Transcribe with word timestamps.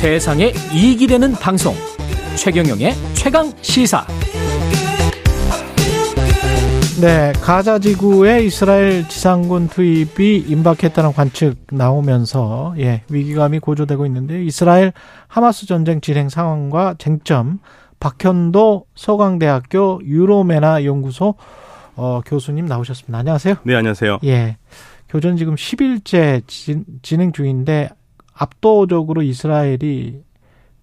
세상에 0.00 0.50
이익이 0.72 1.06
되는 1.06 1.32
방송 1.32 1.74
최경영의 2.34 2.94
최강 3.12 3.52
시사 3.60 4.06
네, 7.02 7.34
가자 7.42 7.78
지구에 7.78 8.42
이스라엘 8.44 9.06
지상군 9.06 9.68
투입이 9.68 10.46
임박했다는 10.48 11.12
관측 11.12 11.66
나오면서 11.70 12.76
예, 12.78 13.02
위기감이 13.10 13.58
고조되고 13.58 14.06
있는데 14.06 14.42
이스라엘 14.42 14.94
하마스 15.28 15.66
전쟁 15.66 16.00
진행 16.00 16.30
상황과 16.30 16.94
쟁점 16.96 17.58
박현도 18.00 18.86
서강대학교 18.94 20.00
유로메나 20.02 20.86
연구소 20.86 21.34
어, 21.96 22.22
교수님 22.24 22.64
나오셨습니다. 22.64 23.18
안녕하세요. 23.18 23.56
네, 23.64 23.74
안녕하세요. 23.74 24.20
예. 24.24 24.56
교전 25.10 25.36
지금 25.36 25.56
10일째 25.56 26.46
진, 26.46 26.86
진행 27.02 27.32
중인데 27.32 27.90
압도적으로 28.40 29.22
이스라엘이 29.22 30.22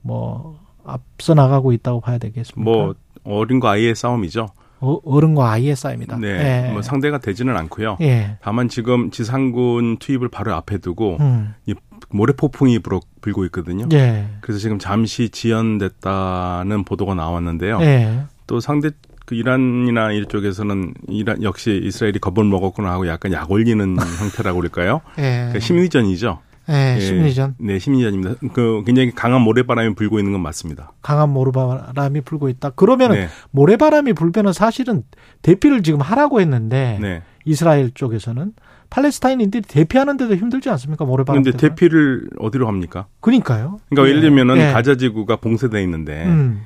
뭐 0.01 0.59
앞서 0.85 1.33
나가고 1.33 1.71
있다고 1.73 2.01
봐야 2.01 2.19
되겠습니까? 2.19 2.71
뭐 2.71 2.95
어린과 3.23 3.71
아이의 3.71 3.95
싸움이죠. 3.95 4.47
어, 4.79 4.99
어른과 5.03 5.51
아이의 5.53 5.75
싸움입니다. 5.75 6.17
네, 6.19 6.67
예. 6.67 6.71
뭐 6.71 6.83
상대가 6.83 7.17
되지는 7.17 7.57
않고요. 7.57 7.97
예. 8.01 8.37
다만 8.43 8.69
지금 8.69 9.09
지상군 9.09 9.97
투입을 9.97 10.29
바로 10.29 10.53
앞에 10.53 10.77
두고 10.77 11.17
음. 11.19 11.55
이 11.65 11.73
모래 12.09 12.31
폭풍이 12.33 12.77
불어, 12.77 12.99
불고 13.21 13.43
있거든요. 13.45 13.87
예. 13.91 14.27
그래서 14.41 14.59
지금 14.59 14.77
잠시 14.77 15.29
지연됐다는 15.29 16.83
보도가 16.83 17.15
나왔는데요. 17.15 17.79
예. 17.81 18.23
또 18.45 18.59
상대 18.59 18.91
그 19.25 19.33
이란이나 19.33 20.11
이쪽에서는 20.11 20.93
이란 21.09 21.41
역시 21.41 21.81
이스라엘이 21.83 22.19
겁을 22.19 22.45
먹었구나 22.45 22.91
하고 22.91 23.07
약간 23.07 23.33
약 23.33 23.49
올리는 23.49 23.97
형태라고 23.97 24.59
그럴까요? 24.59 25.01
예. 25.17 25.21
그러니까 25.21 25.59
심리전이죠. 25.59 26.39
예, 26.69 26.95
예, 26.97 26.99
심리전. 26.99 27.55
네, 27.59 27.79
심리전입니다. 27.79 28.35
그 28.53 28.83
굉장히 28.85 29.11
강한 29.11 29.41
모래바람이 29.41 29.95
불고 29.95 30.19
있는 30.19 30.33
건 30.33 30.41
맞습니다. 30.41 30.91
강한 31.01 31.29
모래바람이 31.29 32.21
불고 32.21 32.49
있다. 32.49 32.71
그러면 32.71 33.11
은 33.11 33.15
네, 33.17 33.27
모래바람이 33.51 34.13
불면은 34.13 34.51
사실은 34.53 35.03
대피를 35.41 35.83
지금 35.83 36.01
하라고 36.01 36.41
했는데 36.41 36.97
네. 37.01 37.21
이스라엘 37.45 37.91
쪽에서는 37.91 38.51
팔레스타인인들이 38.89 39.63
대피하는데도 39.67 40.35
힘들지 40.35 40.69
않습니까? 40.69 41.05
모래바람 41.05 41.41
그런데 41.43 41.57
때문에. 41.57 41.75
대피를 41.75 42.29
어디로 42.39 42.67
합니까? 42.67 43.07
그러니까요. 43.21 43.79
그러니까 43.89 44.09
예를 44.09 44.21
들면은 44.21 44.57
예. 44.57 44.71
가자 44.71 44.95
지구가 44.95 45.37
봉쇄돼 45.37 45.81
있는데 45.83 46.25
음. 46.25 46.61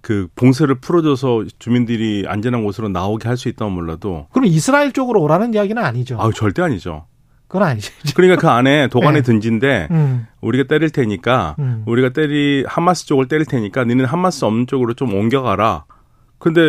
그 0.00 0.28
봉쇄를 0.36 0.76
풀어줘서 0.80 1.44
주민들이 1.58 2.24
안전한 2.28 2.62
곳으로 2.64 2.88
나오게 2.90 3.26
할 3.26 3.36
수 3.36 3.48
있다면 3.48 3.72
몰라도 3.74 4.26
그럼 4.32 4.46
이스라엘 4.46 4.92
쪽으로 4.92 5.20
오라는 5.22 5.54
이야기는 5.54 5.82
아니죠. 5.82 6.16
아우 6.20 6.32
절대 6.32 6.62
아니죠. 6.62 7.06
그건 7.48 7.68
아니죠. 7.68 7.92
그러니까 8.16 8.40
그 8.40 8.48
안에 8.48 8.88
도관에 8.88 9.18
네. 9.18 9.22
든지인데 9.22 9.88
음. 9.90 10.26
우리가 10.40 10.64
때릴 10.68 10.90
테니까 10.90 11.56
음. 11.58 11.82
우리가 11.86 12.10
때리 12.10 12.64
하마스 12.66 13.06
쪽을 13.06 13.28
때릴 13.28 13.46
테니까 13.46 13.84
니는 13.84 14.04
하마스 14.04 14.44
없는 14.44 14.66
쪽으로 14.66 14.94
좀 14.94 15.14
옮겨가라. 15.14 15.84
근데 16.38 16.60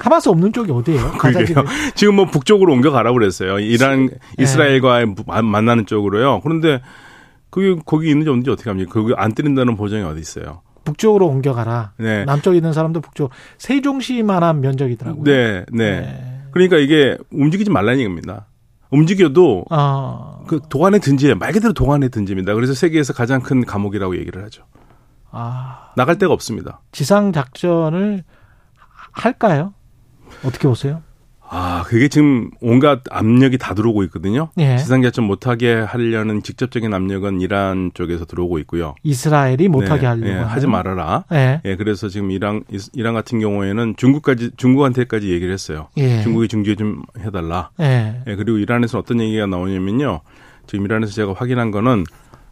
하마스 0.00 0.28
없는 0.28 0.52
쪽이 0.52 0.72
어디예요? 0.72 1.12
그게요. 1.18 1.64
지금 1.94 2.16
뭐 2.16 2.24
북쪽으로 2.26 2.72
옮겨가라고 2.72 3.18
그랬어요. 3.18 3.58
이란 3.60 4.08
네. 4.36 4.80
만- 5.26 5.44
만나는 5.44 5.86
쪽으로요. 5.86 6.40
그런데 6.40 6.80
그게 7.50 7.80
거기 7.84 8.08
있는지 8.08 8.28
없는지 8.30 8.50
어떻게 8.50 8.70
합니까? 8.70 8.90
그거 8.92 9.14
안 9.16 9.32
때린다는 9.32 9.76
보장이 9.76 10.02
어디 10.04 10.20
있어요? 10.20 10.62
북쪽으로 10.84 11.26
옮겨가라. 11.28 11.92
네. 11.98 12.24
남쪽에 12.24 12.56
있는 12.56 12.72
사람도 12.72 13.00
북쪽. 13.02 13.30
세종시만한 13.58 14.60
면적이더라고요. 14.60 15.24
네, 15.24 15.64
네. 15.72 16.42
그러니까 16.52 16.78
이게 16.78 17.16
움직이지 17.30 17.70
말라는 17.70 17.98
얘기입니다. 18.00 18.46
움직여도 18.90 19.66
아, 19.70 20.40
그 20.46 20.60
도안에 20.68 20.98
든지 20.98 21.32
말 21.34 21.52
그대로 21.52 21.72
도안에 21.72 22.08
든지입니다. 22.08 22.54
그래서 22.54 22.74
세계에서 22.74 23.12
가장 23.12 23.40
큰 23.40 23.64
감옥이라고 23.64 24.16
얘기를 24.18 24.42
하죠. 24.44 24.64
아, 25.30 25.92
나갈 25.96 26.18
데가 26.18 26.32
없습니다. 26.32 26.80
지상 26.92 27.32
작전을 27.32 28.24
할까요? 29.12 29.74
어떻게 30.44 30.66
보세요? 30.68 31.02
아, 31.52 31.82
그게 31.84 32.06
지금 32.06 32.48
온갖 32.60 33.00
압력이 33.10 33.58
다 33.58 33.74
들어오고 33.74 34.04
있거든요. 34.04 34.50
예. 34.58 34.76
지상작전 34.76 35.24
못하게 35.24 35.74
하려는 35.74 36.44
직접적인 36.44 36.94
압력은 36.94 37.40
이란 37.40 37.90
쪽에서 37.92 38.24
들어오고 38.24 38.60
있고요. 38.60 38.94
이스라엘이 39.02 39.66
못하게 39.66 40.02
네, 40.02 40.06
하려고 40.06 40.28
예, 40.28 40.34
하지? 40.34 40.68
말아라. 40.68 41.24
예. 41.32 41.60
예, 41.64 41.74
그래서 41.74 42.08
지금 42.08 42.30
이란 42.30 42.62
이란 42.92 43.14
같은 43.14 43.40
경우에는 43.40 43.96
중국까지 43.96 44.52
중국한테까지 44.56 45.30
얘기를 45.32 45.52
했어요. 45.52 45.88
예. 45.96 46.22
중국이 46.22 46.46
중재 46.46 46.76
좀 46.76 47.02
해달라. 47.18 47.70
예. 47.80 48.22
예, 48.28 48.36
그리고 48.36 48.58
이란에서 48.58 49.00
어떤 49.00 49.20
얘기가 49.20 49.46
나오냐면요. 49.46 50.20
지금 50.68 50.84
이란에서 50.84 51.12
제가 51.12 51.32
확인한 51.32 51.72
거는 51.72 52.04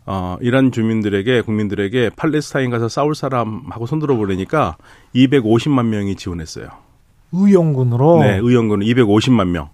어, 0.07 0.39
이란 0.41 0.73
주민들에게 0.73 1.43
국민들에게 1.43 2.11
팔레스타인 2.17 2.71
가서 2.71 2.89
싸울 2.89 3.15
사람하고 3.15 3.87
손들어 3.87 4.17
보려니까 4.17 4.77
250만 5.15 5.87
명이 5.87 6.17
지원했어요. 6.17 6.88
의용군으로 7.33 8.21
네, 8.23 8.37
의원군은 8.37 8.87
250만 8.87 9.49
명. 9.49 9.69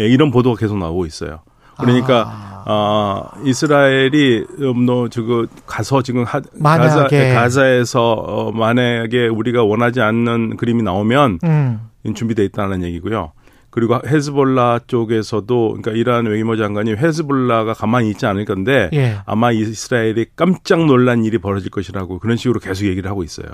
예, 0.00 0.06
이런 0.06 0.30
보도가 0.30 0.58
계속 0.58 0.78
나오고 0.78 1.06
있어요. 1.06 1.40
그러니까 1.78 2.24
아. 2.26 2.64
어, 2.66 3.30
이스라엘이 3.44 4.44
음너 4.60 5.08
저거 5.08 5.46
가서 5.66 6.02
지금 6.02 6.22
하, 6.24 6.40
가자, 6.40 6.50
만약에. 6.54 7.34
가자 7.34 7.66
에서 7.66 8.12
어, 8.12 8.52
만약에 8.52 9.26
우리가 9.26 9.64
원하지 9.64 10.00
않는 10.00 10.56
그림이 10.56 10.82
나오면 10.82 11.40
음. 11.44 11.80
준비돼 12.14 12.44
있다는 12.44 12.82
얘기고요. 12.84 13.32
그리고 13.70 13.98
헤즈볼라 14.06 14.80
쪽에서도 14.86 15.68
그러니까 15.68 15.92
이란 15.92 16.26
외교모 16.26 16.56
장관이 16.56 16.92
헤즈볼라가 16.92 17.72
가만히 17.72 18.10
있지 18.10 18.26
않을 18.26 18.44
건데 18.44 18.90
예. 18.92 19.16
아마 19.24 19.50
이스라엘이 19.50 20.26
깜짝 20.36 20.84
놀란 20.84 21.24
일이 21.24 21.38
벌어질 21.38 21.70
것이라고 21.70 22.18
그런 22.18 22.36
식으로 22.36 22.60
계속 22.60 22.84
얘기를 22.84 23.08
하고 23.10 23.24
있어요. 23.24 23.46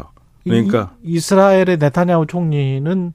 그러니까 0.42 0.94
이, 1.04 1.14
이스라엘의 1.14 1.76
네타냐후 1.78 2.26
총리는 2.26 3.12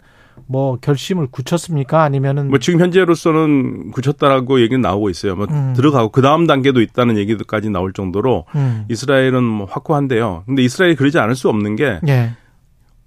뭐 0.48 0.78
결심을 0.80 1.28
굳혔습니까? 1.32 2.04
아니면은 2.04 2.50
뭐 2.50 2.60
지금 2.60 2.80
현재로서는 2.80 3.92
굳혔다라고 3.92 4.62
얘기는 4.62 4.80
나오고 4.82 5.10
있어요. 5.10 5.36
뭐 5.36 5.48
음. 5.50 5.74
들어가고 5.76 6.10
그 6.10 6.22
다음 6.22 6.48
단계도 6.48 6.82
있다는 6.82 7.18
얘기까지 7.18 7.70
나올 7.70 7.94
정도로 7.94 8.46
음. 8.56 8.86
이스라엘은 8.90 9.44
뭐 9.44 9.68
확고한데요. 9.70 10.44
근데 10.46 10.62
이스라엘이 10.64 10.96
그러지 10.96 11.20
않을 11.20 11.36
수 11.36 11.50
없는 11.50 11.76
게 11.76 12.00
예. 12.08 12.32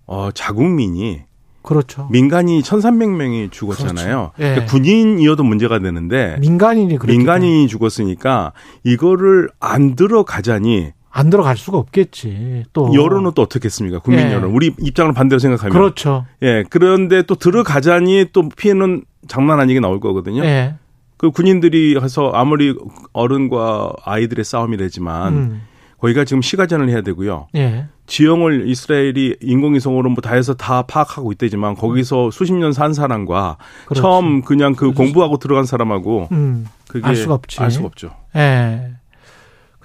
어, 0.06 0.30
자국민이 0.32 1.22
그렇죠. 1.62 2.08
민간이 2.12 2.62
1,300명이 2.62 3.50
죽었잖아요. 3.50 4.32
그렇죠. 4.34 4.50
예. 4.50 4.54
그러니까 4.54 4.72
군인이어도 4.72 5.42
문제가 5.42 5.80
되는데 5.80 6.36
민간인이 6.40 6.96
민간인이 7.04 7.66
죽었으니까 7.66 8.52
이거를 8.84 9.50
안 9.58 9.96
들어가자니 9.96 10.92
안 11.18 11.30
들어갈 11.30 11.56
수가 11.56 11.78
없겠지. 11.78 12.64
또 12.74 12.92
여론은 12.92 13.32
또 13.34 13.42
어떻겠습니까? 13.42 14.00
국민 14.00 14.26
예. 14.28 14.32
여론. 14.34 14.50
우리 14.52 14.74
입장을 14.78 15.12
반대로 15.14 15.38
생각하면. 15.38 15.72
그렇죠. 15.72 16.26
예. 16.42 16.62
그런데 16.68 17.22
또 17.22 17.34
들어가자니 17.36 18.26
또 18.34 18.48
피해는 18.50 19.04
장난 19.26 19.58
아니게 19.58 19.80
나올 19.80 19.98
거거든요. 19.98 20.44
예. 20.44 20.74
그 21.16 21.30
군인들이 21.30 21.98
해서 21.98 22.30
아무리 22.34 22.74
어른과 23.14 23.92
아이들의 24.04 24.44
싸움이라지만 24.44 25.32
음. 25.32 25.62
거기가 25.98 26.24
지금 26.26 26.42
시가전을 26.42 26.90
해야 26.90 27.00
되고요. 27.00 27.48
예. 27.56 27.86
지형을 28.06 28.68
이스라엘이 28.68 29.36
인공위성으로 29.40 30.10
뭐 30.10 30.20
다 30.22 30.34
해서 30.34 30.52
다 30.54 30.82
파악하고 30.82 31.32
있대지만 31.32 31.74
거기서 31.74 32.30
수십 32.30 32.52
년 32.52 32.72
산 32.72 32.92
사람과 32.92 33.56
그렇지. 33.86 34.02
처음 34.02 34.42
그냥 34.42 34.74
그 34.74 34.92
공부하고 34.92 35.38
들어간 35.38 35.64
사람하고 35.64 36.28
음. 36.32 36.66
그게 36.88 37.06
알 37.08 37.16
수가 37.16 37.34
없지. 37.34 37.60
알 37.62 37.70
수가 37.70 37.86
없죠. 37.86 38.10
예. 38.36 38.92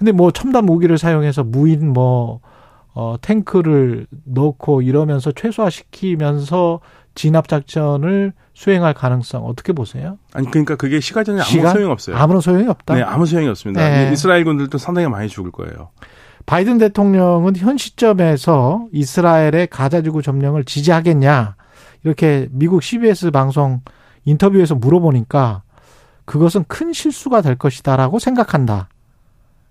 근데 0.02 0.10
뭐 0.10 0.32
첨단 0.32 0.66
무기를 0.66 0.98
사용해서 0.98 1.44
무인 1.44 1.92
뭐 1.92 2.40
어, 2.92 3.14
탱크를 3.22 4.08
넣고 4.24 4.82
이러면서 4.82 5.30
최소화시키면서 5.30 6.80
진압 7.14 7.46
작전을 7.46 8.32
수행할 8.52 8.94
가능성 8.94 9.44
어떻게 9.46 9.72
보세요? 9.72 10.18
아니 10.32 10.50
그러니까 10.50 10.74
그게 10.74 10.98
시가전이 10.98 11.38
아무 11.38 11.48
시간? 11.48 11.72
소용 11.72 11.92
없어요. 11.92 12.16
아무런 12.16 12.40
소용이 12.40 12.66
없다. 12.66 12.96
네, 12.96 13.02
아무 13.02 13.26
소용이 13.26 13.46
없습니다. 13.46 13.88
네. 13.88 14.10
이스라엘 14.12 14.44
군들도 14.44 14.76
상당히 14.76 15.06
많이 15.06 15.28
죽을 15.28 15.52
거예요. 15.52 15.90
바이든 16.46 16.78
대통령은 16.78 17.54
현 17.54 17.78
시점에서 17.78 18.88
이스라엘의 18.90 19.68
가자지구 19.68 20.22
점령을 20.22 20.64
지지하겠냐 20.64 21.54
이렇게 22.02 22.48
미국 22.50 22.82
CBS 22.82 23.30
방송 23.30 23.82
인터뷰에서 24.24 24.74
물어보니까 24.74 25.62
그것은 26.24 26.64
큰 26.66 26.92
실수가 26.92 27.40
될 27.42 27.54
것이다라고 27.54 28.18
생각한다. 28.18 28.88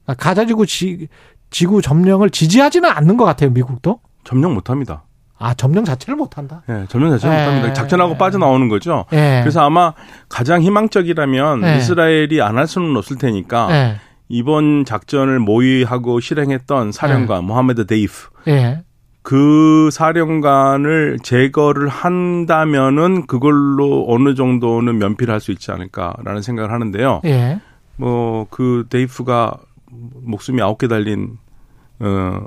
그러니까 0.05 0.23
가자지구 0.23 0.65
지, 0.65 1.07
지구 1.49 1.81
점령을 1.81 2.29
지지하지는 2.29 2.89
않는 2.89 3.17
것 3.17 3.25
같아요. 3.25 3.49
미국도. 3.51 3.99
점령 4.23 4.53
못 4.53 4.69
합니다. 4.69 5.03
아 5.39 5.55
점령 5.55 5.83
자체를 5.83 6.15
못 6.15 6.37
한다. 6.37 6.61
예, 6.69 6.85
점령 6.87 7.09
자체를 7.11 7.35
예. 7.35 7.43
못 7.43 7.49
합니다. 7.51 7.73
작전하고 7.73 8.15
빠져나오는 8.17 8.69
거죠. 8.69 9.05
예. 9.11 9.39
그래서 9.41 9.61
아마 9.65 9.93
가장 10.29 10.61
희망적이라면 10.61 11.61
네. 11.61 11.77
이스라엘이 11.77 12.41
안 12.43 12.57
할 12.59 12.67
수는 12.67 12.95
없을 12.95 13.17
테니까 13.17 13.67
예. 13.71 13.95
이번 14.29 14.85
작전을 14.85 15.39
모의하고 15.39 16.19
실행했던 16.19 16.91
사령관 16.91 17.43
모하메드 17.45 17.87
데이프 17.87 18.29
예. 18.49 18.83
그 19.23 19.89
사령관을 19.91 21.17
제거를 21.23 21.87
한다면은 21.87 23.25
그걸로 23.25 24.05
어느 24.09 24.35
정도는 24.35 24.97
면피를 24.99 25.33
할 25.33 25.41
수 25.41 25.51
있지 25.51 25.71
않을까라는 25.71 26.43
생각을 26.43 26.71
하는데요. 26.71 27.21
예. 27.25 27.59
뭐그 27.97 28.85
데이프가 28.89 29.53
목숨이 29.91 30.61
아홉 30.61 30.77
개 30.77 30.87
달린 30.87 31.37
어 31.99 32.45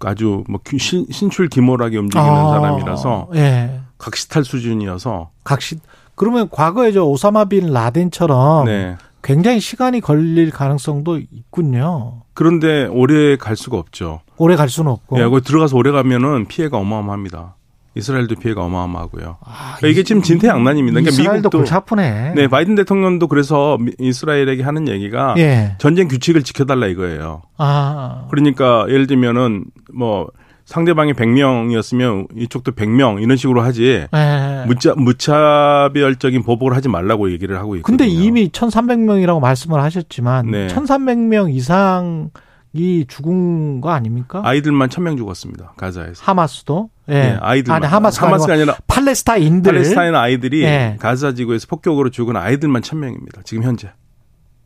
아주 0.00 0.44
뭐 0.48 0.60
신, 0.78 1.06
신출귀몰하게 1.10 1.96
움직이는 1.98 2.28
아, 2.28 2.50
사람이라서 2.50 3.28
예. 3.34 3.80
각시탈 3.98 4.44
수준이어서 4.44 5.30
각시 5.44 5.78
그러면 6.14 6.48
과거에 6.50 6.92
저 6.92 7.04
오사마 7.04 7.46
빈 7.46 7.72
라덴처럼 7.72 8.66
네. 8.66 8.96
굉장히 9.22 9.60
시간이 9.60 10.00
걸릴 10.00 10.50
가능성도 10.50 11.18
있군요. 11.18 12.22
그런데 12.34 12.86
오래 12.86 13.36
갈 13.36 13.56
수가 13.56 13.78
없죠. 13.78 14.20
오래 14.36 14.56
갈 14.56 14.68
수는 14.68 14.90
없고. 14.90 15.20
예, 15.20 15.24
거기 15.24 15.42
들어가서 15.42 15.76
오래 15.76 15.92
가면은 15.92 16.46
피해가 16.46 16.76
어마어마합니다. 16.76 17.54
이스라엘도 17.94 18.36
피해가 18.36 18.62
어마어마하고요. 18.64 19.36
아, 19.44 19.74
그러니까 19.76 19.88
이게 19.88 20.02
지금 20.02 20.22
진퇴양난입니다. 20.22 20.92
그러니까 20.94 21.10
이스라엘도 21.10 21.36
미국도 21.48 21.58
골치 21.58 21.74
아프네. 21.74 22.32
네 22.34 22.48
바이든 22.48 22.74
대통령도 22.74 23.28
그래서 23.28 23.76
미- 23.78 23.92
이스라엘에게 23.98 24.62
하는 24.62 24.88
얘기가 24.88 25.34
예. 25.38 25.74
전쟁 25.78 26.08
규칙을 26.08 26.42
지켜달라 26.42 26.86
이거예요. 26.86 27.42
아. 27.58 28.26
그러니까 28.30 28.86
예를 28.88 29.06
들면은 29.06 29.64
뭐 29.92 30.28
상대방이 30.64 31.12
100명이었으면 31.12 32.28
이쪽도 32.36 32.72
100명 32.72 33.20
이런 33.22 33.36
식으로 33.36 33.60
하지 33.62 34.06
예. 34.14 34.64
무차 34.66 34.94
무차별적인 34.96 36.42
보복을 36.44 36.74
하지 36.74 36.88
말라고 36.88 37.30
얘기를 37.32 37.58
하고 37.58 37.76
있거든요. 37.76 37.96
근데 37.98 38.10
이미 38.10 38.48
1,300명이라고 38.48 39.40
말씀을 39.40 39.82
하셨지만 39.82 40.50
네. 40.50 40.66
1,300명 40.68 41.52
이상 41.54 42.30
이 42.74 43.04
죽은 43.06 43.80
거 43.82 43.90
아닙니까? 43.90 44.40
아이들만 44.44 44.88
1000명 44.88 45.16
죽었습니다. 45.18 45.74
가자에서. 45.76 46.22
하마스도? 46.24 46.88
예. 47.08 47.12
네, 47.12 47.38
아이들만. 47.40 47.82
아니, 47.82 47.90
하마스가, 47.90 48.26
하마스가 48.28 48.54
아니라 48.54 48.76
팔레스타인들. 48.86 49.72
팔레스타인 49.72 50.14
아이들이 50.14 50.62
네. 50.62 50.96
가자 50.98 51.34
지구에서 51.34 51.66
폭격으로 51.68 52.08
죽은 52.10 52.36
아이들만 52.36 52.80
1000명입니다. 52.82 53.44
지금 53.44 53.62
현재. 53.64 53.92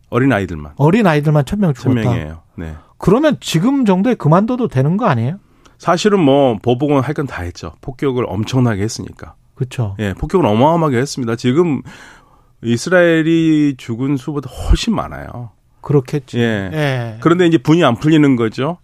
어린 0.08 0.32
아이들만. 0.32 0.74
어린 0.76 1.06
아이들만 1.06 1.44
1,000명 1.44 1.74
죽었다. 1.74 2.00
1000명이에요. 2.00 2.40
네. 2.58 2.74
그러면 2.98 3.38
지금 3.40 3.84
정도에 3.84 4.14
그만둬도 4.14 4.68
되는 4.68 4.96
거 4.96 5.06
아니에요? 5.06 5.38
사실은 5.78 6.20
뭐 6.20 6.56
보복은 6.62 7.00
할 7.00 7.12
건 7.14 7.26
다 7.26 7.42
했죠. 7.42 7.74
폭격을 7.80 8.24
엄청나게 8.28 8.82
했으니까. 8.82 9.34
그렇죠. 9.56 9.96
예, 9.98 10.14
폭격을 10.14 10.46
어마어마하게 10.46 10.98
했습니다. 10.98 11.34
지금 11.36 11.82
이스라엘이 12.62 13.74
죽은 13.76 14.16
수보다 14.16 14.48
훨씬 14.50 14.94
많아요. 14.94 15.50
그렇겠지. 15.86 16.38
예. 16.38 16.70
예. 16.72 17.16
그런데 17.20 17.46
이제 17.46 17.58
분이 17.58 17.84
안 17.84 17.96
풀리는 17.96 18.34
거죠. 18.36 18.78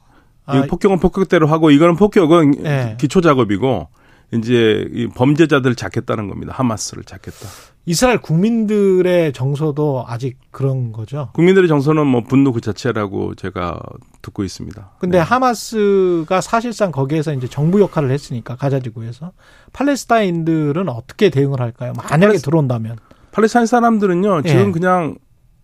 아, 0.46 0.56
이 0.58 0.66
폭격은 0.68 1.00
폭격대로 1.00 1.46
하고 1.48 1.70
이거는 1.70 1.96
폭격은 1.96 2.64
예. 2.64 2.96
기초 2.98 3.20
작업이고 3.20 3.88
이제 4.32 4.88
이 4.94 5.08
범죄자들을 5.08 5.74
잡겠다는 5.76 6.28
겁니다. 6.28 6.52
하마스를 6.56 7.02
잡겠다. 7.04 7.48
이스라엘 7.84 8.18
국민들의 8.18 9.32
정서도 9.32 10.04
아직 10.06 10.38
그런 10.52 10.92
거죠. 10.92 11.30
국민들의 11.34 11.68
정서는 11.68 12.06
뭐 12.06 12.22
분노 12.22 12.52
그 12.52 12.60
자체라고 12.60 13.34
제가 13.34 13.80
듣고 14.22 14.44
있습니다. 14.44 14.92
근데 15.00 15.18
네. 15.18 15.24
하마스가 15.24 16.40
사실상 16.40 16.92
거기에서 16.92 17.34
이제 17.34 17.48
정부 17.48 17.80
역할을 17.80 18.10
했으니까 18.12 18.54
가자 18.56 18.78
지구에서 18.78 19.32
팔레스타인들은 19.72 20.88
어떻게 20.88 21.28
대응을 21.30 21.60
할까요? 21.60 21.92
만약에 21.96 22.34
팔레스- 22.34 22.44
들어온다면 22.44 22.96
팔레스타인 23.32 23.66
사람들은요 23.66 24.42
지금 24.42 24.68
예. 24.68 24.70
그냥 24.72 25.16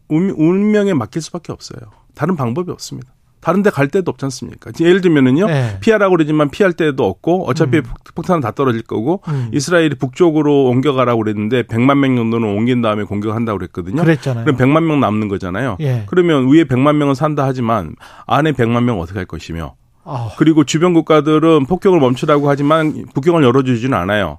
운- 0.09 0.31
운명에 0.37 0.95
맡길 0.95 1.21
수밖에 1.23 1.53
없어요. 1.53 1.81
다른 2.15 2.37
방법이 2.37 2.71
없습니다. 2.71 3.13
다른 3.41 3.63
데 3.63 3.71
갈 3.71 3.87
데도 3.87 4.11
없지 4.11 4.25
않습니까? 4.27 4.73
예를 4.81 5.01
들면은요 5.01 5.47
네. 5.47 5.79
피하라고 5.81 6.17
그러지만 6.17 6.51
피할 6.51 6.73
데도 6.73 7.05
없고 7.07 7.49
어차피 7.49 7.77
음. 7.79 7.83
폭- 7.85 8.15
폭탄은 8.17 8.41
다 8.41 8.51
떨어질 8.51 8.83
거고 8.83 9.23
음. 9.29 9.49
이스라엘이 9.55 9.95
북쪽으로 9.95 10.65
옮겨가라고 10.65 11.23
그랬는데 11.23 11.63
100만 11.63 11.99
명 11.99 12.17
정도는 12.17 12.49
옮긴 12.49 12.83
다음에 12.83 13.05
공격한다고 13.05 13.59
그랬거든요. 13.59 14.03
그랬잖아요. 14.03 14.45
그럼 14.45 14.57
100만 14.59 14.83
명 14.85 14.99
남는 14.99 15.29
거잖아요. 15.29 15.77
예. 15.81 16.03
그러면 16.09 16.49
위에 16.49 16.65
100만 16.65 16.97
명은 16.97 17.15
산다 17.15 17.45
하지만 17.47 17.95
안에 18.27 18.53
100만 18.53 18.83
명 18.83 19.01
어떻게 19.01 19.21
할 19.21 19.27
것이며 19.27 19.77
아, 20.05 20.31
그리고 20.37 20.65
주변 20.65 20.93
국가들은 20.95 21.67
폭격을 21.67 22.01
멈추라고 22.01 22.49
하지만 22.49 23.05
북경을 23.15 23.45
열어주지는 23.45 23.97
않아요. 23.97 24.39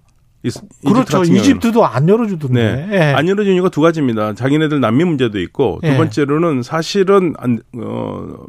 그렇죠. 0.85 1.23
이집트도 1.23 1.85
안 1.85 2.07
열어주던데. 2.07 2.87
네. 2.87 2.89
예. 2.91 3.13
안 3.13 3.27
열어준 3.27 3.53
이유가 3.53 3.69
두 3.69 3.81
가지입니다. 3.81 4.33
자기네들 4.33 4.79
난민 4.79 5.07
문제도 5.07 5.39
있고 5.39 5.79
두 5.81 5.87
예. 5.89 5.97
번째로는 5.97 6.63
사실은 6.63 7.33
안, 7.37 7.59
어, 7.77 8.45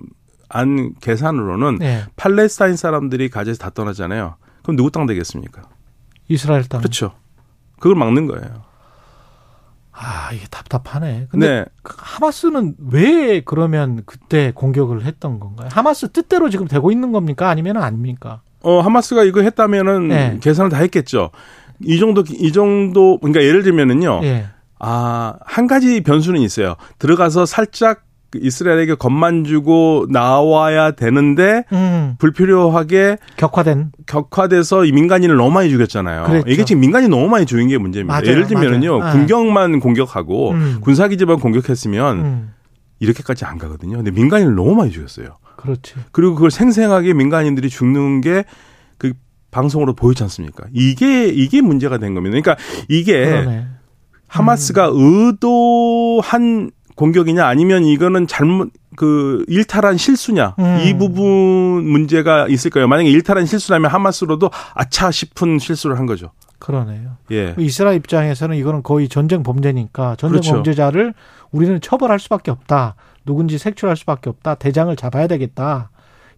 안 0.49 0.95
계산으로는 1.01 1.79
예. 1.83 2.05
팔레스타인 2.17 2.77
사람들이 2.77 3.29
가자에서 3.29 3.59
다 3.59 3.71
떠나잖아요. 3.71 4.37
그럼 4.63 4.77
누구 4.77 4.91
땅 4.91 5.07
되겠습니까? 5.07 5.63
이스라엘 6.29 6.65
땅. 6.65 6.81
그렇죠. 6.81 7.13
그걸 7.81 7.97
막는 7.97 8.27
거예요. 8.27 8.71
아, 9.93 10.31
이게 10.33 10.47
답답하네. 10.51 11.27
근데 11.31 11.49
네. 11.49 11.65
그 11.83 11.95
하마스는 11.99 12.75
왜 12.91 13.41
그러면 13.45 14.03
그때 14.07 14.53
공격을 14.55 15.05
했던 15.05 15.41
건가요? 15.41 15.69
하마스 15.73 16.09
뜻대로 16.11 16.49
지금 16.49 16.67
되고 16.69 16.91
있는 16.91 17.13
겁니까? 17.13 17.51
아니면 17.51 17.77
아닙니까? 17.77 18.41
어, 18.63 18.81
하마스가 18.81 19.25
이거 19.25 19.43
했다면은 19.43 20.09
네. 20.09 20.39
계산을 20.41 20.71
다 20.71 20.79
했겠죠. 20.79 21.31
이 21.85 21.99
정도, 21.99 22.23
이 22.29 22.53
정도, 22.53 23.19
그러니까 23.19 23.43
예를 23.43 23.63
들면은요. 23.63 24.21
예. 24.25 24.47
아, 24.79 25.35
한 25.45 25.67
가지 25.67 26.01
변수는 26.03 26.41
있어요. 26.41 26.77
들어가서 26.99 27.47
살짝 27.47 28.03
그 28.31 28.39
이스라엘에게 28.41 28.95
겁만 28.95 29.43
주고 29.45 30.07
나와야 30.09 30.93
되는데 30.93 31.65
음, 31.73 32.15
불필요하게 32.19 33.19
격화된. 33.37 33.91
격화돼서 34.07 34.85
이 34.85 34.93
민간인을 34.93 35.37
너무 35.37 35.51
많이 35.51 35.69
죽였잖아요. 35.69 36.25
그랬죠. 36.25 36.49
이게 36.49 36.65
지금 36.65 36.81
민간인 36.81 37.11
너무 37.11 37.29
많이 37.29 37.45
죽인 37.45 37.67
게 37.67 37.77
문제입니다. 37.77 38.15
맞아요, 38.15 38.29
예를 38.31 38.47
들면은요. 38.47 38.99
맞아요. 38.99 39.13
군경만 39.13 39.81
공격하고 39.81 40.53
음. 40.53 40.79
군사 40.81 41.09
기지만 41.09 41.41
공격했으면 41.41 42.19
음, 42.21 42.53
이렇게까지 43.01 43.45
안 43.45 43.59
가거든요. 43.59 43.97
근데 43.97 44.13
민간인을 44.13 44.55
너무 44.55 44.77
많이 44.77 44.93
죽였어요. 44.93 45.39
그렇지. 45.57 45.95
그리고 46.13 46.37
그걸 46.37 46.53
생생하게 46.53 47.15
민간인들이 47.15 47.69
죽는 47.69 48.21
게그 48.21 48.45
방송으로 49.51 49.95
보였지 49.95 50.23
않습니까? 50.25 50.65
이게 50.73 51.29
이게 51.29 51.61
문제가 51.61 51.99
된 51.99 52.15
겁니다. 52.15 52.39
그러니까 52.41 52.57
이게 52.89 53.25
그러네. 53.25 53.67
하마스가 54.27 54.91
의도한 54.93 56.71
공격이냐 56.95 57.47
아니면 57.47 57.85
이거는 57.85 58.27
잘못 58.27 58.71
그 58.97 59.45
일탈한 59.49 59.97
실수냐 59.97 60.55
음. 60.59 60.81
이 60.85 60.97
부분 60.97 61.25
문제가 61.25 62.47
있을 62.49 62.71
거예요. 62.71 62.87
만약에 62.89 63.09
일탈한 63.11 63.47
실수라면 63.47 63.91
하마스로도 63.91 64.51
아차 64.75 65.11
싶은 65.11 65.59
실수를 65.59 65.99
한 65.99 66.07
거죠. 66.07 66.33
그러네요. 66.59 67.17
예. 67.33 67.55
이스라엘 67.59 67.97
입장에서는 67.97 68.57
이거는 68.57 68.83
거의 68.83 69.09
전쟁 69.09 69.43
범죄니까 69.43 70.17
전쟁 70.17 70.33
그렇죠. 70.33 70.53
범죄자를 70.53 71.15
우리는 71.51 71.81
처벌할 71.81 72.19
수밖에 72.19 72.51
없다. 72.51 72.97
누군지 73.25 73.59
색출할 73.59 73.97
수밖에 73.97 74.29
없다. 74.29 74.57
대장을 74.57 74.95
잡아야 74.97 75.27
되겠다. 75.27 75.91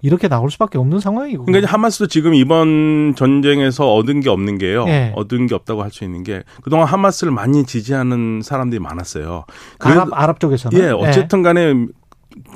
이렇게 0.03 0.29
나올 0.29 0.51
수밖에 0.51 0.79
없는 0.79 0.99
상황이고. 1.01 1.45
그러니까 1.47 1.73
하마스도 1.73 2.07
지금 2.09 2.35
이번 2.35 3.15
전쟁에서 3.17 3.95
얻은 3.95 4.21
게 4.21 4.29
없는 4.31 4.59
게요. 4.59 4.85
예. 4.89 5.13
얻은 5.17 5.47
게 5.47 5.55
없다고 5.55 5.83
할 5.83 5.91
수 5.93 6.05
있는 6.05 6.23
게 6.25 6.43
그동안 6.63 6.87
하마스를 6.89 7.33
많이 7.33 7.65
지지하는 7.65 8.41
사람들이 8.43 8.81
많았어요. 8.81 9.45
그래도- 9.79 10.01
아랍 10.01 10.09
아랍 10.13 10.41
쪽에서는 10.41 10.79
예, 10.79 10.89
어쨌든 10.91 11.43
간에 11.43 11.73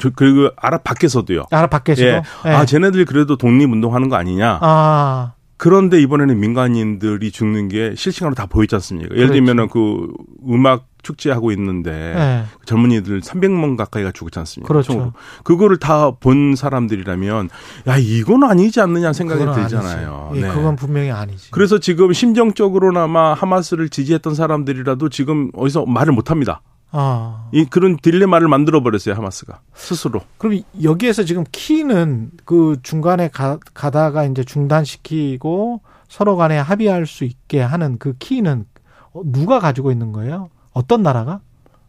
저- 0.01 0.11
그리고 0.17 0.51
아랍 0.57 0.83
밖에서도요. 0.85 1.45
아랍 1.51 1.71
밖에서도 1.71 2.09
예. 2.09 2.23
아, 2.51 2.65
쟤네들 2.65 3.05
그래도 3.05 3.37
독립운동하는 3.37 4.09
거 4.09 4.17
아니냐. 4.17 4.59
아, 4.63 5.35
그런데 5.59 6.01
이번에는 6.03 6.39
민간인들이 6.41 7.31
죽는 7.31 7.69
게 7.69 7.93
실시간으로 7.95 8.35
다 8.35 8.47
보였지 8.47 8.75
않습니까? 8.75 9.07
예를 9.15 9.29
그렇죠. 9.29 9.33
들면은 9.35 9.69
그 9.69 10.09
음악 10.49 10.87
축제하고 11.07 11.53
있는데 11.53 11.91
예. 11.93 12.45
젊은이들 12.65 13.21
300명 13.21 13.77
가까이가 13.77 14.11
죽었지 14.13 14.39
않습니까? 14.41 14.69
그렇죠. 14.69 14.93
총으로. 14.93 15.13
그거를 15.45 15.77
다 15.79 16.11
본 16.19 16.57
사람들이라면 16.57 17.49
야, 17.89 17.97
이건 17.99 18.43
아니지 18.45 18.81
않느냐 18.81 19.13
생각이 19.13 19.45
들잖아요. 19.45 20.33
예, 20.37 20.41
네. 20.41 20.49
그건 20.53 20.77
분명히 20.77 21.11
아니지. 21.11 21.51
그래서 21.51 21.79
지금 21.79 22.13
심정적으로나마 22.13 23.35
하마스를 23.35 23.89
지지했던 23.89 24.35
사람들이라도 24.35 25.09
지금 25.11 25.51
어디서 25.55 25.87
말을 25.87 26.13
못 26.13 26.31
합니다. 26.31 26.63
아. 26.91 27.49
이 27.53 27.65
그런 27.67 27.97
딜레마를 27.97 28.49
만들어 28.49 28.83
버렸어요, 28.83 29.15
하마스가. 29.15 29.61
스스로. 29.75 30.21
그럼 30.39 30.61
여기에서 30.83 31.25
지금 31.25 31.45
키는 31.53 32.31
그 32.45 32.77
중간에 32.83 33.29
가, 33.29 33.59
가다가 33.75 34.25
이제 34.25 34.43
중단시키고 34.45 35.83
서로 36.09 36.37
간에 36.37 36.59
합의할 36.59 37.07
수 37.07 37.25
있게 37.25 37.61
하는 37.61 37.99
그 37.99 38.15
키는 38.19 38.65
어, 39.13 39.21
누가 39.25 39.59
가지고 39.59 39.91
있는 39.91 40.13
거예요? 40.13 40.49
어떤 40.77 41.03
나라가? 41.03 41.41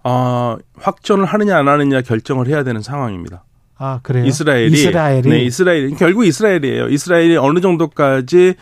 아, 0.03 0.57
확전을 0.79 1.25
하느냐 1.25 1.57
안 1.57 1.67
하느냐 1.67 2.01
결정을 2.01 2.47
해야 2.47 2.63
되는 2.63 2.81
상황입니다. 2.81 3.43
아, 3.77 3.99
그래요? 4.01 4.23
이스라엘이 4.25 4.71
이스라엘이. 4.71 5.29
네, 5.29 5.39
이스라엘 5.43 5.93
결국 5.95 6.25
이스라엘이에요. 6.25 6.87
이스라엘이 6.87 7.35
어느 7.35 7.59
정도까지 7.59 8.55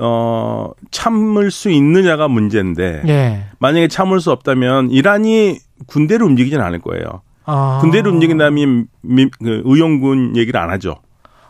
어 0.00 0.70
참을 0.90 1.50
수 1.50 1.70
있느냐가 1.70 2.28
문제인데 2.28 3.02
예. 3.08 3.44
만약에 3.58 3.88
참을 3.88 4.20
수 4.20 4.30
없다면 4.32 4.90
이란이 4.90 5.58
군대를 5.86 6.24
움직이지는 6.24 6.64
않을 6.64 6.78
거예요. 6.80 7.20
아. 7.44 7.78
군대를 7.82 8.10
움직인다면 8.12 8.86
미- 9.02 9.28
그 9.30 9.62
의용군 9.66 10.34
얘기를 10.36 10.58
안 10.58 10.70
하죠. 10.70 10.96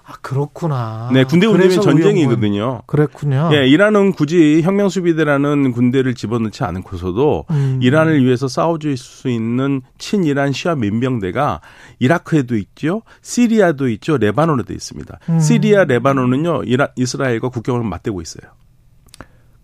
아, 0.09 0.15
그렇구나. 0.23 1.11
네, 1.12 1.23
군대 1.25 1.47
운동이 1.47 1.75
전쟁이거든요. 1.75 2.81
그랬군요. 2.87 3.50
예, 3.53 3.67
이란은 3.67 4.12
굳이 4.12 4.62
혁명 4.62 4.88
수비대라는 4.88 5.73
군대를 5.73 6.15
집어넣지 6.15 6.65
않고서도 6.65 7.45
음. 7.50 7.79
이란을 7.83 8.25
위해서 8.25 8.49
싸워줄 8.49 8.97
수 8.97 9.29
있는 9.29 9.83
친이란 9.99 10.53
시아 10.53 10.77
민병대가 10.77 11.61
이라크에도 11.99 12.57
있죠, 12.57 13.03
시리아도 13.21 13.91
있죠, 13.91 14.17
레바논에도 14.17 14.73
있습니다. 14.73 15.19
음. 15.29 15.41
시리아, 15.41 15.85
레바논은요, 15.85 16.62
이란, 16.65 16.88
이스라엘과 16.97 17.50
국경을 17.50 17.85
맞대고 17.85 18.23
있어요. 18.23 18.50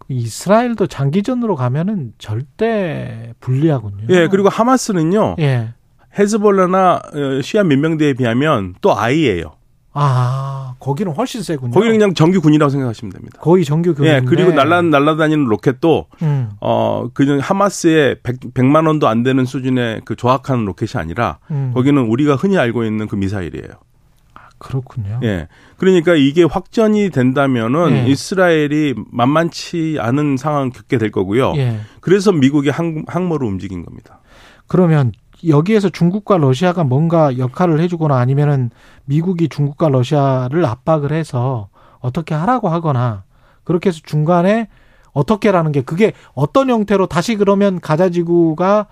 이스라엘도 0.09 0.89
장기전으로 0.89 1.57
가면은 1.57 2.13
절대 2.19 3.33
불리하군요. 3.41 4.09
예, 4.11 4.29
그리고 4.29 4.51
하마스는요, 4.51 5.37
예. 5.39 5.73
헤즈볼라나 6.19 7.01
어, 7.15 7.41
시아 7.41 7.65
민병대에 7.65 8.13
비하면 8.13 8.75
또 8.83 8.95
아이예요. 8.95 9.57
아, 9.97 10.75
거기는 10.81 11.13
훨씬 11.13 11.43
세군요. 11.43 11.73
거기는 11.73 11.97
그냥 11.97 12.15
정규 12.15 12.41
군이라고 12.41 12.69
생각하시면 12.69 13.13
됩니다. 13.13 13.39
거의 13.41 13.65
정규군급. 13.65 14.09
예, 14.09 14.21
그리고 14.27 14.53
날라 14.53 14.83
날라다니는 14.83 15.45
로켓도 15.45 16.07
음, 16.23 16.51
어 16.61 17.09
그냥 17.15 17.39
하마스의 17.39 18.17
100, 18.23 18.55
100 18.55 18.67
만 18.67 18.87
원도 18.87 19.07
안 19.07 19.23
되는 19.23 19.45
수준의 19.45 20.03
그 20.05 20.17
조악한 20.17 20.65
로켓이 20.65 21.01
아니라 21.01 21.39
음. 21.51 21.71
거기는 21.75 22.03
우리가 22.03 22.35
흔히 22.35 22.59
알고 22.59 22.85
있는 22.85 23.07
그 23.07 23.15
미사일이에요. 23.15 23.69
그렇군요. 24.59 25.21
예. 25.23 25.49
그러니까 25.77 26.15
이게 26.15 26.43
확전이 26.43 27.11
된다면은 27.11 27.93
예. 27.93 28.07
이스라엘이 28.07 28.95
만만치 29.11 29.99
않은 30.01 30.37
상황을 30.37 30.71
겪게 30.71 30.99
될 30.99 31.11
거고요. 31.11 31.53
예. 31.57 31.81
그래서 32.01 32.33
미국이 32.33 32.71
항, 32.71 33.05
항모를 33.07 33.47
움직인 33.47 33.85
겁니다. 33.85 34.21
그러면 34.67 35.13
여기에서 35.49 35.89
중국과 35.89 36.39
러시아가 36.39 36.85
뭔가 36.85 37.37
역할을 37.39 37.81
해주거나 37.81 38.17
아니면은 38.17 38.71
미국이 39.05 39.49
중국과 39.49 39.89
러시아를 39.89 40.65
압박을 40.65 41.13
해서 41.13 41.69
어떻게 42.01 42.35
하라고 42.35 42.69
하거나 42.69 43.25
그렇게 43.65 43.89
해서 43.89 44.01
중간에 44.05 44.69
어떻게라는 45.13 45.73
게 45.73 45.81
그게 45.83 46.13
어떤 46.35 46.71
형태로 46.71 47.07
다시 47.07 47.37
그러면 47.37 47.81
가자지구가 47.81 48.87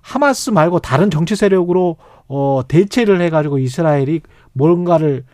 하마스 0.00 0.50
말고 0.50 0.78
다른 0.78 1.10
정치 1.10 1.34
세력으로 1.36 1.96
어 2.28 2.60
대체를 2.66 3.20
해가지고 3.20 3.58
이스라엘이 3.58 4.20
뭔가를 4.52 5.24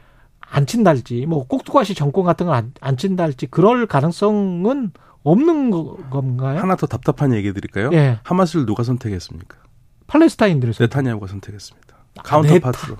안 0.41 0.67
친달지 0.67 1.25
뭐 1.26 1.47
꼭두가시 1.47 1.95
정권 1.95 2.25
같은 2.25 2.47
걸안 2.47 2.73
안 2.81 2.97
친달지 2.97 3.47
그럴 3.47 3.87
가능성은 3.87 4.93
없는 5.25 5.71
거- 5.71 5.97
건가요? 6.11 6.59
하나 6.59 6.75
더 6.76 6.87
답답한 6.87 7.33
얘기 7.33 7.52
드릴까요? 7.52 7.91
예, 7.93 8.19
하마스를 8.25 8.67
누가 8.67 8.83
선택했습니까? 8.83 9.57
팔레스타인들에서 10.12 10.85
네타냐후가 10.85 11.26
선택했습니다. 11.26 11.97
counterpart로. 12.23 12.97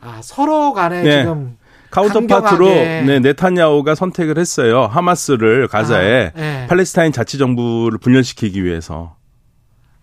아, 0.00 0.20
서로 0.22 0.72
간에 0.72 1.02
네. 1.02 1.20
지금 1.20 1.58
counterpart로. 1.90 2.66
네, 2.66 3.20
네타냐후가 3.20 3.94
선택을 3.94 4.38
했어요. 4.38 4.86
하마스를 4.86 5.68
가자에 5.68 6.26
아, 6.28 6.30
네. 6.34 6.66
팔레스타인 6.66 7.12
자치 7.12 7.36
정부를 7.36 7.98
분열시키기 7.98 8.64
위해서. 8.64 9.16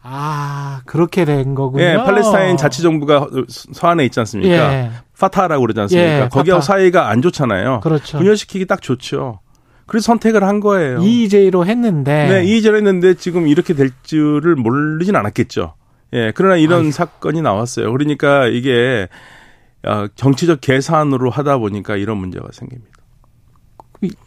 아, 0.04 0.82
그렇게 0.86 1.26
된 1.26 1.56
거군요. 1.56 1.84
예, 1.84 1.96
팔레스타인 1.96 2.56
자치 2.58 2.84
정부가 2.84 3.28
서안에 3.48 4.06
있지 4.06 4.20
않습니까? 4.20 4.74
예, 4.74 4.92
파타라고 5.20 5.62
그러지 5.62 5.80
않습니까? 5.82 6.26
예, 6.26 6.30
거기하고 6.30 6.62
파타. 6.62 6.74
사이가 6.74 7.10
안 7.10 7.22
좋잖아요. 7.22 7.80
그렇죠. 7.82 8.20
분열시키기 8.20 8.66
딱 8.68 8.82
좋죠. 8.82 9.40
그래서 9.88 10.06
선택을 10.06 10.44
한 10.44 10.60
거예요. 10.60 11.00
EJ로 11.02 11.66
했는데 11.66 12.28
네, 12.30 12.44
이의제를 12.46 12.78
했는데 12.78 13.14
지금 13.16 13.48
이렇게 13.48 13.74
될 13.74 13.92
줄을 14.04 14.56
모르진 14.56 15.16
않았겠죠. 15.16 15.76
예, 16.14 16.32
그러나 16.36 16.58
이런 16.58 16.80
아이고. 16.80 16.92
사건이 16.92 17.42
나왔어요. 17.42 17.92
그러니까 17.92 18.48
이게 18.48 19.08
어, 19.86 20.08
정치적 20.16 20.62
계산으로 20.62 21.30
하다 21.30 21.58
보니까 21.58 21.96
이런 21.96 22.18
문제가 22.18 22.48
생깁니다. 22.52 22.92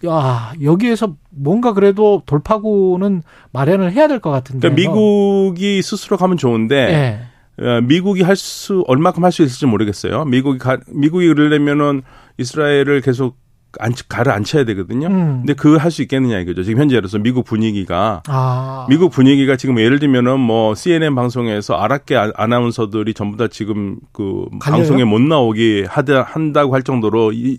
야, 0.06 0.52
여기에서 0.62 1.16
뭔가 1.30 1.72
그래도 1.72 2.22
돌파구는 2.26 3.22
마련을 3.52 3.92
해야 3.92 4.06
될 4.06 4.20
것 4.20 4.30
같은데. 4.30 4.68
그러니까 4.68 4.92
미국이 4.92 5.82
스스로 5.82 6.16
가면 6.16 6.36
좋은데 6.36 7.28
예. 7.58 7.64
어, 7.64 7.80
미국이 7.80 8.22
할 8.22 8.36
수 8.36 8.84
얼마큼 8.86 9.24
할 9.24 9.32
수 9.32 9.42
있을지 9.42 9.66
모르겠어요. 9.66 10.24
미국이 10.26 10.58
가, 10.58 10.78
미국이 10.88 11.26
그러려면은 11.28 12.02
이스라엘을 12.38 13.00
계속 13.00 13.36
안 13.80 13.92
가를 14.08 14.32
앉혀야 14.32 14.64
되거든요. 14.64 15.06
음. 15.08 15.38
근데 15.40 15.54
그 15.54 15.76
할 15.76 15.90
수 15.90 16.02
있겠느냐 16.02 16.38
이거죠. 16.40 16.62
지금 16.62 16.80
현재로서 16.80 17.18
미국 17.18 17.44
분위기가 17.44 18.22
아. 18.26 18.86
미국 18.88 19.10
분위기가 19.10 19.56
지금 19.56 19.78
예를 19.78 19.98
들면은 19.98 20.40
뭐 20.40 20.74
CNN 20.74 21.14
방송에서 21.14 21.74
아랍계 21.74 22.16
아- 22.16 22.32
아나운서들이 22.36 23.14
전부 23.14 23.36
다 23.36 23.48
지금 23.48 23.96
그 24.12 24.46
갈려요? 24.60 24.78
방송에 24.80 25.04
못 25.04 25.20
나오게 25.20 25.86
하다 25.88 26.22
한다고 26.22 26.74
할 26.74 26.82
정도로 26.82 27.32
이 27.32 27.58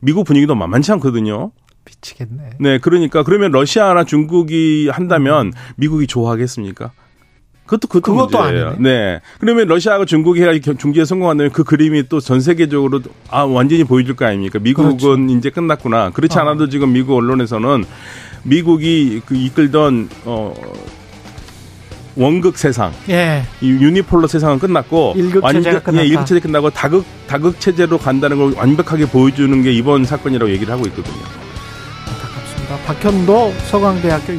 미국 0.00 0.24
분위기도 0.24 0.54
만만치 0.54 0.92
않거든요. 0.92 1.50
미치겠네. 1.86 2.50
네, 2.60 2.78
그러니까 2.78 3.22
그러면 3.22 3.50
러시아나 3.52 4.04
중국이 4.04 4.88
한다면 4.90 5.52
미국이 5.76 6.06
좋아하겠습니까? 6.06 6.92
그것도 7.66 7.88
그것도, 7.88 8.12
음. 8.12 8.16
그것도. 8.26 8.38
아니네. 8.40 8.74
네. 8.78 9.20
그러면 9.40 9.66
러시아가 9.68 10.04
중국이 10.04 10.42
해가지고 10.42 10.74
중재에 10.76 11.04
성공한다면 11.04 11.52
그 11.52 11.64
그림이 11.64 12.08
또 12.08 12.20
전 12.20 12.40
세계적으로 12.40 13.00
아 13.30 13.42
완전히 13.44 13.84
보여줄 13.84 14.16
거 14.16 14.26
아닙니까? 14.26 14.58
미국은 14.58 14.96
그렇죠. 14.98 15.16
이제 15.32 15.50
끝났구나. 15.50 16.10
그렇지 16.10 16.38
어. 16.38 16.42
않아도 16.42 16.68
지금 16.68 16.92
미국 16.92 17.16
언론에서는 17.16 17.84
미국이 18.42 19.22
그 19.24 19.34
이끌던 19.34 20.08
어 20.26 20.54
원극 22.16 22.56
세상, 22.58 22.92
예. 23.08 23.42
이 23.60 23.70
유니폴러 23.70 24.28
세상은 24.28 24.60
끝났고 24.60 25.14
일극 25.16 25.42
체제가 25.50 25.80
끝났다. 25.80 26.04
예, 26.04 26.08
일극 26.08 26.26
체제 26.26 26.38
끝나고 26.40 26.70
다극 26.70 27.04
다극 27.26 27.58
체제로 27.58 27.98
간다는 27.98 28.38
걸 28.38 28.52
완벽하게 28.54 29.06
보여주는 29.06 29.62
게 29.62 29.72
이번 29.72 30.04
사건이라고 30.04 30.52
얘기를 30.52 30.72
하고 30.72 30.86
있거든요. 30.86 31.16
안타깝습니다. 32.06 32.76
박현도 32.86 33.54
서강대학교 33.68 34.32